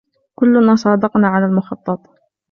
كلنا 0.35 0.75
صادقنا 0.75 1.27
على 1.27 1.45
المخطط. 1.45 2.01